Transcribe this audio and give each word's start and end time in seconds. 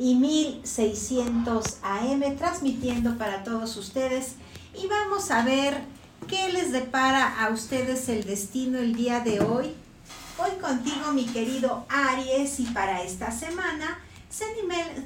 y 0.00 0.14
1600 0.14 1.76
AM 1.82 2.22
transmitiendo 2.38 3.18
para 3.18 3.44
todos 3.44 3.76
ustedes 3.76 4.36
y 4.74 4.86
vamos 4.86 5.30
a 5.30 5.44
ver 5.44 5.82
qué 6.26 6.50
les 6.50 6.72
depara 6.72 7.44
a 7.44 7.50
ustedes 7.50 8.08
el 8.08 8.24
destino 8.24 8.78
el 8.78 8.94
día 8.94 9.20
de 9.20 9.40
hoy. 9.40 9.74
Hoy 10.38 10.58
contigo 10.58 11.12
mi 11.12 11.26
querido 11.26 11.84
Aries 11.90 12.60
y 12.60 12.64
para 12.64 13.02
esta 13.02 13.30
semana 13.30 13.98
se 14.30 14.46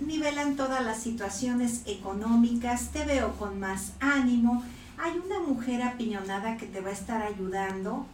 nivelan 0.00 0.54
todas 0.54 0.84
las 0.84 1.02
situaciones 1.02 1.80
económicas, 1.86 2.92
te 2.92 3.04
veo 3.04 3.34
con 3.36 3.58
más 3.58 3.94
ánimo, 3.98 4.62
hay 4.96 5.20
una 5.26 5.40
mujer 5.40 5.82
apiñonada 5.82 6.56
que 6.56 6.66
te 6.66 6.80
va 6.80 6.90
a 6.90 6.92
estar 6.92 7.20
ayudando 7.20 8.06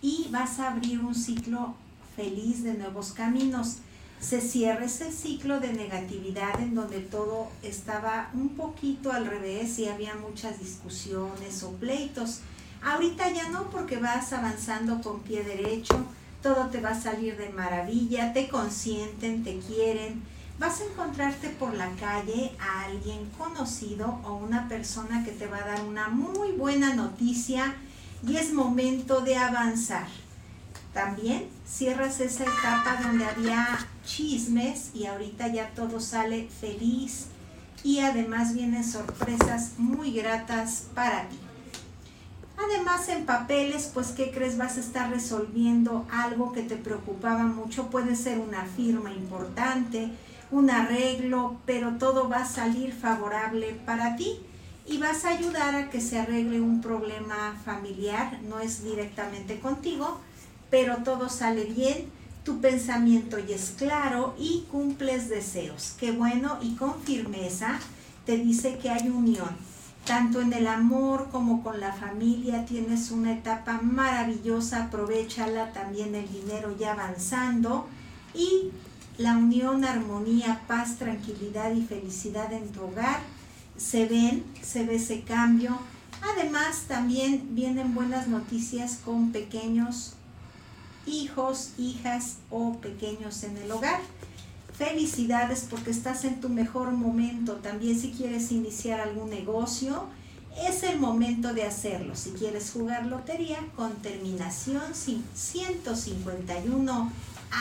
y 0.00 0.28
vas 0.30 0.60
a 0.60 0.70
abrir 0.70 1.00
un 1.00 1.16
ciclo 1.16 1.74
feliz 2.14 2.62
de 2.62 2.74
nuevos 2.74 3.12
caminos. 3.14 3.78
Se 4.20 4.42
cierra 4.42 4.84
ese 4.84 5.12
ciclo 5.12 5.60
de 5.60 5.72
negatividad 5.72 6.60
en 6.60 6.74
donde 6.74 7.00
todo 7.00 7.48
estaba 7.62 8.28
un 8.34 8.50
poquito 8.50 9.10
al 9.10 9.24
revés 9.24 9.78
y 9.78 9.88
había 9.88 10.14
muchas 10.14 10.60
discusiones 10.60 11.62
o 11.62 11.72
pleitos. 11.72 12.40
Ahorita 12.82 13.30
ya 13.30 13.48
no 13.48 13.70
porque 13.70 13.96
vas 13.96 14.34
avanzando 14.34 15.00
con 15.00 15.20
pie 15.20 15.42
derecho, 15.42 16.04
todo 16.42 16.66
te 16.66 16.82
va 16.82 16.90
a 16.90 17.00
salir 17.00 17.38
de 17.38 17.48
maravilla, 17.48 18.34
te 18.34 18.48
consienten, 18.48 19.42
te 19.42 19.58
quieren. 19.58 20.22
Vas 20.58 20.82
a 20.82 20.84
encontrarte 20.84 21.48
por 21.48 21.72
la 21.72 21.90
calle 21.96 22.52
a 22.60 22.84
alguien 22.84 23.24
conocido 23.38 24.20
o 24.24 24.34
una 24.34 24.68
persona 24.68 25.24
que 25.24 25.32
te 25.32 25.46
va 25.46 25.56
a 25.56 25.66
dar 25.66 25.84
una 25.84 26.08
muy 26.08 26.52
buena 26.52 26.94
noticia 26.94 27.74
y 28.26 28.36
es 28.36 28.52
momento 28.52 29.22
de 29.22 29.36
avanzar. 29.36 30.08
También 30.92 31.48
cierras 31.64 32.20
esa 32.20 32.44
etapa 32.44 33.00
donde 33.02 33.24
había 33.24 33.78
chismes 34.04 34.90
y 34.92 35.06
ahorita 35.06 35.48
ya 35.48 35.70
todo 35.70 36.00
sale 36.00 36.48
feliz 36.48 37.26
y 37.84 38.00
además 38.00 38.54
vienen 38.54 38.84
sorpresas 38.84 39.72
muy 39.78 40.12
gratas 40.12 40.88
para 40.94 41.28
ti. 41.28 41.38
Además 42.58 43.08
en 43.08 43.24
papeles, 43.24 43.90
pues 43.94 44.08
¿qué 44.08 44.30
crees? 44.30 44.58
Vas 44.58 44.76
a 44.76 44.80
estar 44.80 45.10
resolviendo 45.10 46.06
algo 46.10 46.52
que 46.52 46.62
te 46.62 46.76
preocupaba 46.76 47.44
mucho. 47.44 47.86
Puede 47.86 48.16
ser 48.16 48.38
una 48.38 48.64
firma 48.64 49.10
importante, 49.12 50.10
un 50.50 50.70
arreglo, 50.70 51.56
pero 51.64 51.96
todo 51.96 52.28
va 52.28 52.42
a 52.42 52.44
salir 52.44 52.92
favorable 52.92 53.80
para 53.86 54.16
ti 54.16 54.40
y 54.86 54.98
vas 54.98 55.24
a 55.24 55.30
ayudar 55.30 55.74
a 55.74 55.88
que 55.88 56.00
se 56.00 56.18
arregle 56.18 56.60
un 56.60 56.82
problema 56.82 57.56
familiar. 57.64 58.40
No 58.42 58.60
es 58.60 58.84
directamente 58.84 59.58
contigo, 59.60 60.20
pero 60.70 60.98
todo 60.98 61.28
sale 61.28 61.64
bien, 61.64 62.06
tu 62.44 62.60
pensamiento 62.60 63.38
ya 63.38 63.56
es 63.56 63.74
claro 63.76 64.34
y 64.38 64.66
cumples 64.70 65.28
deseos. 65.28 65.94
Qué 65.98 66.12
bueno 66.12 66.58
y 66.62 66.74
con 66.74 67.00
firmeza 67.02 67.78
te 68.24 68.38
dice 68.38 68.78
que 68.78 68.90
hay 68.90 69.08
unión. 69.08 69.50
Tanto 70.04 70.40
en 70.40 70.52
el 70.52 70.66
amor 70.66 71.28
como 71.30 71.62
con 71.62 71.78
la 71.78 71.92
familia 71.92 72.64
tienes 72.64 73.10
una 73.10 73.32
etapa 73.32 73.80
maravillosa, 73.82 74.84
aprovechala 74.84 75.72
también 75.72 76.14
el 76.14 76.30
dinero 76.32 76.74
ya 76.78 76.92
avanzando 76.92 77.86
y 78.34 78.70
la 79.18 79.36
unión, 79.36 79.84
armonía, 79.84 80.62
paz, 80.66 80.96
tranquilidad 80.96 81.72
y 81.74 81.82
felicidad 81.82 82.50
en 82.52 82.68
tu 82.72 82.84
hogar 82.84 83.20
se 83.80 84.06
ven, 84.06 84.44
se 84.62 84.84
ve 84.84 84.96
ese 84.96 85.22
cambio. 85.22 85.78
Además 86.22 86.84
también 86.86 87.54
vienen 87.54 87.94
buenas 87.94 88.28
noticias 88.28 89.00
con 89.04 89.32
pequeños 89.32 90.16
hijos, 91.10 91.72
hijas 91.78 92.38
o 92.50 92.78
pequeños 92.78 93.42
en 93.42 93.58
el 93.58 93.70
hogar. 93.70 94.00
Felicidades 94.76 95.66
porque 95.68 95.90
estás 95.90 96.24
en 96.24 96.40
tu 96.40 96.48
mejor 96.48 96.92
momento. 96.92 97.56
También 97.56 97.98
si 97.98 98.12
quieres 98.12 98.50
iniciar 98.50 99.00
algún 99.00 99.28
negocio, 99.28 100.06
es 100.66 100.82
el 100.82 100.98
momento 100.98 101.52
de 101.52 101.64
hacerlo. 101.64 102.16
Si 102.16 102.30
quieres 102.30 102.70
jugar 102.70 103.04
lotería 103.06 103.58
con 103.76 103.92
terminación 103.96 104.94
151, 104.94 107.12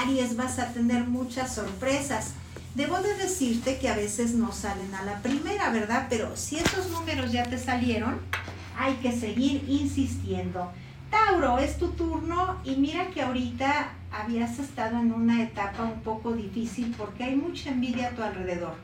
Aries, 0.00 0.36
vas 0.36 0.58
a 0.58 0.72
tener 0.72 1.04
muchas 1.04 1.54
sorpresas. 1.54 2.30
Debo 2.74 3.02
de 3.02 3.14
decirte 3.16 3.78
que 3.78 3.90
a 3.90 3.96
veces 3.96 4.32
no 4.32 4.50
salen 4.52 4.94
a 4.94 5.04
la 5.04 5.20
primera, 5.20 5.68
¿verdad? 5.70 6.06
Pero 6.08 6.34
si 6.36 6.56
esos 6.56 6.88
números 6.90 7.30
ya 7.30 7.44
te 7.44 7.58
salieron, 7.58 8.18
hay 8.78 8.94
que 8.96 9.12
seguir 9.18 9.64
insistiendo. 9.68 10.72
Tauro, 11.12 11.58
es 11.58 11.76
tu 11.76 11.88
turno 11.88 12.56
y 12.64 12.76
mira 12.76 13.08
que 13.08 13.20
ahorita 13.20 13.92
habías 14.10 14.58
estado 14.58 14.98
en 14.98 15.12
una 15.12 15.42
etapa 15.42 15.82
un 15.82 16.00
poco 16.00 16.32
difícil 16.32 16.94
porque 16.96 17.24
hay 17.24 17.36
mucha 17.36 17.68
envidia 17.68 18.08
a 18.08 18.10
tu 18.12 18.22
alrededor. 18.22 18.76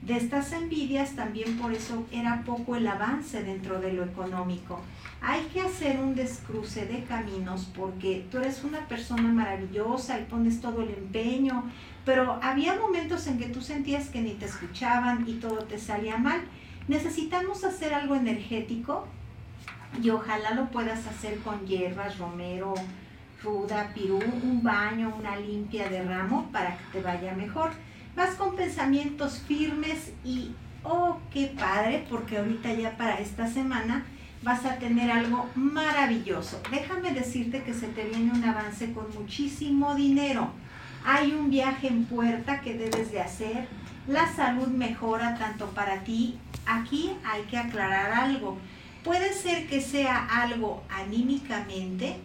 De 0.00 0.16
estas 0.16 0.52
envidias 0.52 1.16
también 1.16 1.58
por 1.58 1.74
eso 1.74 2.06
era 2.10 2.44
poco 2.46 2.76
el 2.76 2.86
avance 2.86 3.42
dentro 3.42 3.78
de 3.78 3.92
lo 3.92 4.04
económico. 4.04 4.80
Hay 5.20 5.42
que 5.52 5.60
hacer 5.60 6.00
un 6.00 6.14
descruce 6.14 6.86
de 6.86 7.04
caminos 7.04 7.70
porque 7.76 8.24
tú 8.30 8.38
eres 8.38 8.64
una 8.64 8.88
persona 8.88 9.30
maravillosa 9.30 10.18
y 10.18 10.24
pones 10.24 10.62
todo 10.62 10.80
el 10.80 10.88
empeño, 10.88 11.62
pero 12.06 12.38
había 12.42 12.78
momentos 12.78 13.26
en 13.26 13.38
que 13.38 13.50
tú 13.50 13.60
sentías 13.60 14.08
que 14.08 14.22
ni 14.22 14.30
te 14.30 14.46
escuchaban 14.46 15.28
y 15.28 15.34
todo 15.34 15.58
te 15.64 15.78
salía 15.78 16.16
mal. 16.16 16.40
Necesitamos 16.88 17.64
hacer 17.64 17.92
algo 17.92 18.14
energético 18.14 19.06
y 20.02 20.10
ojalá 20.10 20.52
lo 20.52 20.70
puedas 20.70 21.06
hacer 21.06 21.38
con 21.40 21.66
hierbas, 21.66 22.18
romero, 22.18 22.74
ruda, 23.42 23.90
pirú, 23.94 24.18
un 24.42 24.62
baño, 24.62 25.14
una 25.18 25.36
limpia 25.36 25.88
de 25.88 26.02
ramo 26.02 26.48
para 26.52 26.76
que 26.76 26.84
te 26.92 27.02
vaya 27.02 27.34
mejor. 27.34 27.70
Vas 28.14 28.34
con 28.34 28.56
pensamientos 28.56 29.42
firmes 29.46 30.12
y, 30.24 30.52
oh, 30.82 31.18
qué 31.32 31.52
padre, 31.58 32.06
porque 32.08 32.38
ahorita 32.38 32.72
ya 32.72 32.96
para 32.96 33.18
esta 33.20 33.46
semana 33.46 34.04
vas 34.42 34.64
a 34.64 34.76
tener 34.76 35.10
algo 35.10 35.48
maravilloso. 35.54 36.60
Déjame 36.70 37.12
decirte 37.12 37.62
que 37.62 37.74
se 37.74 37.88
te 37.88 38.04
viene 38.04 38.32
un 38.32 38.44
avance 38.44 38.92
con 38.92 39.06
muchísimo 39.14 39.94
dinero. 39.94 40.50
Hay 41.04 41.32
un 41.32 41.50
viaje 41.50 41.88
en 41.88 42.04
puerta 42.04 42.60
que 42.60 42.74
debes 42.74 43.12
de 43.12 43.20
hacer. 43.20 43.68
La 44.08 44.32
salud 44.32 44.68
mejora 44.68 45.36
tanto 45.36 45.66
para 45.70 46.00
ti. 46.04 46.38
Aquí 46.64 47.12
hay 47.24 47.42
que 47.42 47.58
aclarar 47.58 48.12
algo 48.12 48.56
Puede 49.06 49.32
ser 49.34 49.68
que 49.68 49.80
sea 49.80 50.26
algo 50.42 50.82
anímicamente 50.90 52.16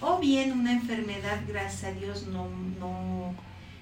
o 0.00 0.20
bien 0.20 0.52
una 0.52 0.70
enfermedad, 0.70 1.40
gracias 1.48 1.82
a 1.82 1.90
Dios, 1.90 2.28
no, 2.28 2.48
no, 2.78 3.34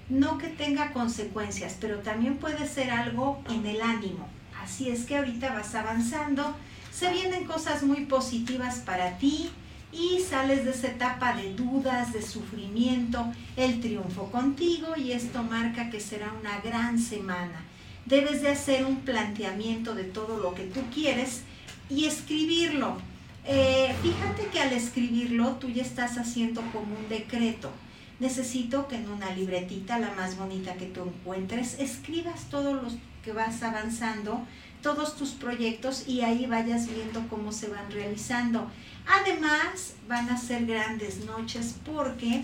no 0.09 0.39
que 0.39 0.47
tenga 0.47 0.93
consecuencias, 0.93 1.77
pero 1.79 1.99
también 1.99 2.37
puede 2.37 2.67
ser 2.67 2.89
algo 2.89 3.39
en 3.51 3.67
el 3.67 3.83
ánimo. 3.83 4.27
Así 4.63 4.89
es 4.89 5.05
que 5.05 5.17
ahorita 5.17 5.53
vas 5.53 5.75
avanzando, 5.75 6.55
se 6.91 7.11
vienen 7.11 7.45
cosas 7.45 7.83
muy 7.83 8.05
positivas 8.05 8.77
para 8.79 9.19
ti 9.19 9.51
y 9.91 10.19
sales 10.19 10.65
de 10.65 10.71
esa 10.71 10.87
etapa 10.87 11.35
de 11.35 11.53
dudas, 11.53 12.13
de 12.13 12.23
sufrimiento, 12.23 13.31
el 13.55 13.79
triunfo 13.79 14.31
contigo 14.31 14.95
y 14.97 15.11
esto 15.11 15.43
marca 15.43 15.91
que 15.91 15.99
será 15.99 16.33
una 16.33 16.61
gran 16.61 16.97
semana. 16.97 17.63
Debes 18.07 18.41
de 18.41 18.49
hacer 18.49 18.85
un 18.85 19.01
planteamiento 19.01 19.93
de 19.93 20.05
todo 20.05 20.37
lo 20.37 20.55
que 20.55 20.63
tú 20.63 20.81
quieres 20.91 21.43
y 21.93 22.05
escribirlo. 22.05 22.97
Eh, 23.45 23.93
fíjate 24.01 24.47
que 24.47 24.59
al 24.59 24.73
escribirlo 24.73 25.53
tú 25.53 25.69
ya 25.69 25.83
estás 25.83 26.17
haciendo 26.17 26.61
como 26.71 26.95
un 26.95 27.09
decreto. 27.09 27.71
Necesito 28.19 28.87
que 28.87 28.95
en 28.95 29.09
una 29.09 29.31
libretita, 29.31 29.99
la 29.99 30.11
más 30.11 30.37
bonita 30.37 30.75
que 30.75 30.85
tú 30.85 31.03
encuentres, 31.03 31.79
escribas 31.79 32.49
todos 32.49 32.81
los 32.81 32.93
que 33.23 33.33
vas 33.33 33.61
avanzando, 33.63 34.41
todos 34.81 35.15
tus 35.15 35.31
proyectos 35.31 36.07
y 36.07 36.21
ahí 36.21 36.45
vayas 36.45 36.87
viendo 36.87 37.27
cómo 37.29 37.51
se 37.51 37.67
van 37.67 37.91
realizando. 37.91 38.69
Además, 39.05 39.95
van 40.07 40.29
a 40.29 40.37
ser 40.37 40.65
grandes 40.65 41.25
noches 41.25 41.75
porque 41.85 42.43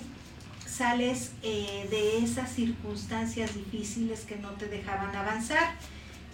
sales 0.66 1.32
eh, 1.44 1.88
de 1.90 2.20
esas 2.24 2.52
circunstancias 2.52 3.56
difíciles 3.56 4.22
que 4.22 4.36
no 4.38 4.50
te 4.52 4.68
dejaban 4.68 5.16
avanzar 5.16 5.76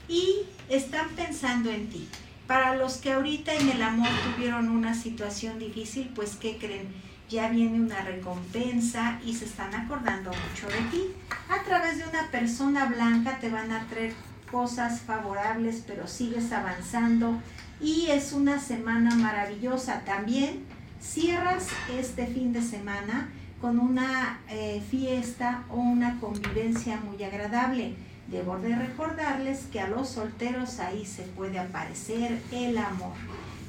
y 0.08 0.42
están 0.70 1.10
pensando 1.10 1.72
en 1.72 1.90
ti. 1.90 2.08
Para 2.48 2.76
los 2.76 2.98
que 2.98 3.14
ahorita 3.14 3.54
en 3.54 3.70
el 3.70 3.82
amor 3.82 4.10
tuvieron 4.36 4.70
una 4.70 4.94
situación 4.94 5.58
difícil, 5.58 6.12
pues 6.14 6.36
¿qué 6.36 6.58
creen? 6.58 6.88
Ya 7.28 7.50
viene 7.50 7.80
una 7.80 8.02
recompensa 8.02 9.20
y 9.26 9.34
se 9.34 9.46
están 9.46 9.74
acordando 9.74 10.30
mucho 10.30 10.68
de 10.68 10.82
ti. 10.92 11.08
A 11.50 11.64
través 11.64 11.98
de 11.98 12.04
una 12.08 12.30
persona 12.30 12.86
blanca 12.86 13.40
te 13.40 13.50
van 13.50 13.72
a 13.72 13.88
traer 13.88 14.14
cosas 14.52 15.02
favorables, 15.02 15.84
pero 15.88 16.08
sigues 16.08 16.52
avanzando 16.52 17.42
y 17.82 18.08
es 18.12 18.32
una 18.32 18.60
semana 18.60 19.16
maravillosa. 19.16 20.02
También 20.06 20.66
cierras 21.02 21.70
este 21.98 22.28
fin 22.28 22.54
de 22.54 22.62
semana 22.62 23.30
con 23.60 23.80
una 23.80 24.40
eh, 24.50 24.84
fiesta 24.92 25.64
o 25.70 25.78
una 25.78 26.20
convivencia 26.20 26.98
muy 26.98 27.24
agradable 27.24 27.96
Debo 28.28 28.58
de 28.58 28.76
recordarles 28.76 29.66
que 29.72 29.80
a 29.80 29.88
los 29.88 30.10
solteros 30.10 30.80
ahí 30.80 31.06
se 31.06 31.24
puede 31.24 31.60
aparecer 31.60 32.42
el 32.52 32.78
amor. 32.78 33.14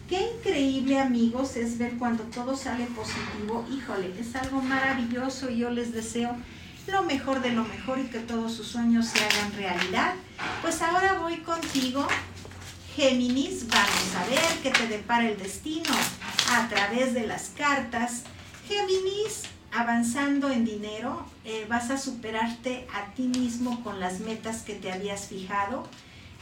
Qué 0.08 0.31
increíble 0.37 0.99
amigos 0.99 1.56
es 1.56 1.79
ver 1.79 1.99
cuando 1.99 2.25
todo 2.25 2.56
sale 2.56 2.87
positivo. 2.87 3.67
Híjole, 3.70 4.14
es 4.19 4.35
algo 4.37 4.62
maravilloso 4.62 5.50
y 5.50 5.58
yo 5.58 5.70
les 5.70 5.93
deseo 5.93 6.37
lo 6.87 7.03
mejor 7.03 7.43
de 7.43 7.50
lo 7.50 7.64
mejor 7.64 7.99
y 7.99 8.05
que 8.05 8.20
todos 8.20 8.53
sus 8.55 8.69
sueños 8.69 9.06
se 9.06 9.19
hagan 9.19 9.53
realidad. 9.56 10.14
Pues 10.62 10.81
ahora 10.82 11.19
voy 11.19 11.38
contigo, 11.38 12.06
Géminis, 12.94 13.67
vamos 13.69 14.14
a 14.17 14.31
ver 14.31 14.62
qué 14.62 14.70
te 14.70 14.87
depara 14.87 15.29
el 15.29 15.37
destino 15.37 15.93
a 16.52 16.69
través 16.69 17.12
de 17.12 17.26
las 17.26 17.50
cartas. 17.56 18.23
Géminis, 18.69 19.43
avanzando 19.76 20.50
en 20.50 20.64
dinero, 20.64 21.26
eh, 21.44 21.67
vas 21.69 21.90
a 21.90 21.99
superarte 21.99 22.87
a 22.94 23.12
ti 23.12 23.25
mismo 23.25 23.84
con 23.84 24.00
las 24.00 24.20
metas 24.20 24.62
que 24.62 24.75
te 24.75 24.90
habías 24.90 25.26
fijado. 25.26 25.87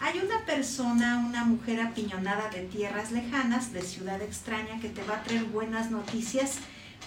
Hay 0.01 0.21
una 0.21 0.45
persona, 0.47 1.25
una 1.27 1.45
mujer 1.45 1.81
apiñonada 1.81 2.49
de 2.51 2.63
tierras 2.63 3.11
lejanas, 3.11 3.73
de 3.73 3.83
ciudad 3.83 4.23
extraña, 4.23 4.79
que 4.81 4.89
te 4.89 5.03
va 5.03 5.17
a 5.17 5.23
traer 5.25 5.45
buenas 5.47 5.91
noticias 5.91 6.59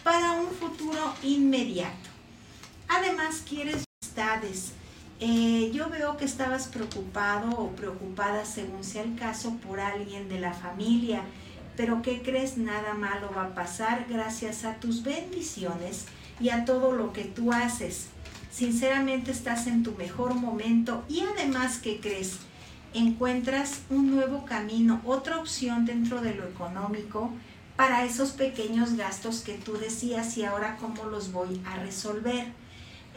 para 0.03 0.33
un 0.33 0.49
futuro 0.49 1.13
inmediato. 1.23 2.09
Además, 2.89 3.43
quieres 3.47 3.85
amistades. 4.01 4.73
Eh, 5.21 5.71
yo 5.73 5.89
veo 5.89 6.17
que 6.17 6.25
estabas 6.25 6.67
preocupado 6.67 7.49
o 7.51 7.71
preocupada, 7.71 8.43
según 8.43 8.83
sea 8.83 9.03
el 9.03 9.15
caso, 9.15 9.55
por 9.65 9.79
alguien 9.79 10.27
de 10.27 10.39
la 10.39 10.53
familia. 10.53 11.21
Pero 11.77 12.01
¿qué 12.01 12.23
crees? 12.23 12.57
Nada 12.57 12.95
malo 12.95 13.31
va 13.37 13.43
a 13.43 13.55
pasar 13.55 14.07
gracias 14.09 14.65
a 14.65 14.77
tus 14.77 15.03
bendiciones 15.03 16.05
y 16.39 16.49
a 16.49 16.65
todo 16.65 16.91
lo 16.91 17.13
que 17.13 17.23
tú 17.23 17.53
haces. 17.53 18.07
Sinceramente 18.51 19.31
estás 19.31 19.67
en 19.67 19.83
tu 19.83 19.91
mejor 19.91 20.33
momento 20.33 21.05
y 21.07 21.21
además, 21.21 21.77
¿qué 21.77 21.99
crees? 21.99 22.39
Encuentras 22.95 23.81
un 23.91 24.09
nuevo 24.09 24.43
camino, 24.45 25.01
otra 25.05 25.37
opción 25.37 25.85
dentro 25.85 26.21
de 26.21 26.33
lo 26.33 26.45
económico 26.47 27.31
para 27.75 28.03
esos 28.05 28.31
pequeños 28.31 28.95
gastos 28.95 29.41
que 29.41 29.53
tú 29.53 29.77
decías 29.77 30.35
y 30.35 30.45
ahora 30.45 30.77
cómo 30.81 31.03
los 31.03 31.31
voy 31.31 31.61
a 31.67 31.75
resolver. 31.77 32.47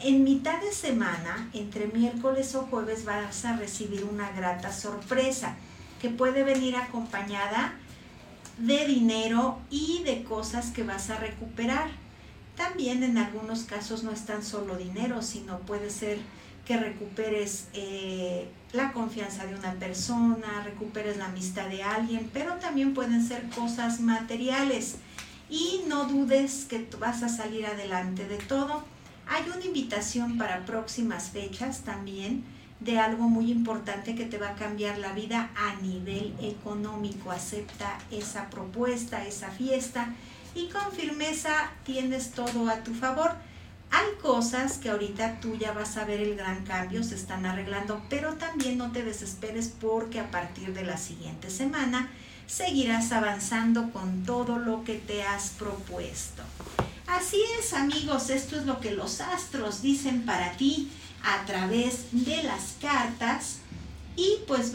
En 0.03 0.23
mitad 0.23 0.61
de 0.61 0.73
semana, 0.73 1.49
entre 1.55 1.87
miércoles 1.87 2.55
o 2.55 2.63
jueves, 2.63 3.07
vas 3.07 3.43
a 3.47 3.57
recibir 3.57 4.05
una 4.05 4.31
grata 4.33 4.71
sorpresa 4.71 5.57
que 6.03 6.11
puede 6.11 6.45
venir 6.45 6.77
acompañada 6.77 7.80
de 8.61 8.87
dinero 8.87 9.59
y 9.71 10.03
de 10.05 10.23
cosas 10.25 10.71
que 10.71 10.83
vas 10.83 11.11
a 11.11 11.17
recuperar. 11.17 11.91
También 12.57 13.03
en 13.03 13.19
algunos 13.19 13.65
casos 13.65 14.03
no 14.03 14.13
es 14.13 14.27
tan 14.27 14.45
solo 14.45 14.77
dinero, 14.77 15.23
sino 15.23 15.59
puede 15.61 15.91
ser 15.91 16.19
que 16.67 16.77
recuperes 16.77 17.67
eh, 17.73 18.49
la 18.73 18.93
confianza 18.93 19.47
de 19.47 19.55
una 19.55 19.73
persona, 19.75 20.63
recuperes 20.65 21.17
la 21.17 21.27
amistad 21.27 21.69
de 21.69 21.83
alguien, 21.83 22.31
pero 22.33 22.55
también 22.55 22.95
pueden 22.95 23.27
ser 23.27 23.49
cosas 23.51 24.01
materiales. 24.01 24.97
Y 25.49 25.83
no 25.89 26.05
dudes 26.05 26.67
que 26.69 26.87
vas 26.99 27.23
a 27.23 27.29
salir 27.29 27.67
adelante 27.67 28.29
de 28.29 28.37
todo 28.37 28.85
hay 29.31 29.45
una 29.49 29.65
invitación 29.65 30.37
para 30.39 30.67
próximas 30.67 31.31
fechas 31.31 31.83
también 31.83 32.43
de 32.81 32.99
algo 32.99 33.25
muy 33.25 33.51
importante 33.51 34.15
que 34.15 34.25
te 34.25 34.39
va 34.39 34.51
a 34.51 34.55
cambiar 34.55 34.99
la 34.99 35.13
vida 35.13 35.51
a 35.55 35.81
nivel 35.83 36.35
económico. 36.41 37.31
Acepta 37.31 37.99
esa 38.11 38.49
propuesta, 38.51 39.27
esa 39.27 39.51
fiesta 39.51 40.15
y 40.55 40.69
con 40.69 40.91
firmeza 40.93 41.71
tienes 41.85 42.33
todo 42.33 42.69
a 42.69 42.83
tu 42.83 42.95
favor. 42.95 43.33
Hay 43.93 44.07
cosas 44.23 44.79
que 44.79 44.89
ahorita 44.89 45.41
tú 45.41 45.57
ya 45.57 45.73
vas 45.73 45.97
a 45.97 46.05
ver 46.05 46.21
el 46.21 46.37
gran 46.37 46.65
cambio, 46.65 47.03
se 47.03 47.17
están 47.17 47.45
arreglando, 47.45 48.01
pero 48.09 48.35
también 48.35 48.79
no 48.79 48.93
te 48.93 49.03
desesperes 49.03 49.73
porque 49.81 50.21
a 50.21 50.31
partir 50.31 50.73
de 50.73 50.85
la 50.85 50.97
siguiente 50.97 51.51
semana 51.51 52.09
seguirás 52.47 53.13
avanzando 53.13 53.91
con 53.91 54.25
todo 54.25 54.59
lo 54.59 54.85
que 54.85 54.95
te 54.95 55.25
has 55.25 55.51
propuesto. 55.51 56.43
Así 57.09 57.43
es 57.59 57.75
amigos, 57.75 58.31
esto 58.31 58.57
es 58.57 58.67
lo 58.67 58.81
que 58.81 58.93
los 58.93 59.21
astros 59.21 59.83
dicen 59.83 60.25
para 60.25 60.53
ti 60.53 60.89
a 61.25 61.45
través 61.47 62.07
de 62.13 62.43
las 62.43 62.75
cartas 62.81 63.59
y 64.17 64.39
pues 64.47 64.73